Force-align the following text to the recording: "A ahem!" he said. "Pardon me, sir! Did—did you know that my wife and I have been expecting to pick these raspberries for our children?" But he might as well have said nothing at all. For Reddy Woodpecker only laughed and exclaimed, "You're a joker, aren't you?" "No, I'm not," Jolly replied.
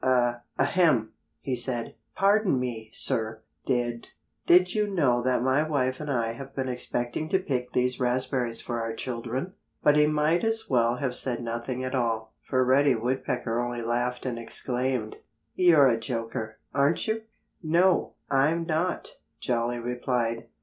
"A 0.03 0.41
ahem!" 0.57 1.13
he 1.41 1.55
said. 1.55 1.93
"Pardon 2.15 2.59
me, 2.59 2.89
sir! 2.91 3.43
Did—did 3.67 4.73
you 4.73 4.87
know 4.87 5.21
that 5.21 5.43
my 5.43 5.61
wife 5.61 5.99
and 5.99 6.09
I 6.11 6.31
have 6.31 6.55
been 6.55 6.67
expecting 6.67 7.29
to 7.29 7.37
pick 7.37 7.71
these 7.73 7.99
raspberries 7.99 8.59
for 8.59 8.81
our 8.81 8.93
children?" 8.95 9.53
But 9.83 9.95
he 9.97 10.07
might 10.07 10.43
as 10.43 10.67
well 10.67 10.95
have 10.95 11.15
said 11.15 11.43
nothing 11.43 11.83
at 11.83 11.93
all. 11.93 12.33
For 12.41 12.65
Reddy 12.65 12.95
Woodpecker 12.95 13.59
only 13.59 13.83
laughed 13.83 14.25
and 14.25 14.39
exclaimed, 14.39 15.17
"You're 15.53 15.87
a 15.91 15.99
joker, 15.99 16.57
aren't 16.73 17.05
you?" 17.07 17.21
"No, 17.61 18.15
I'm 18.27 18.63
not," 18.65 19.17
Jolly 19.39 19.77
replied. 19.77 20.47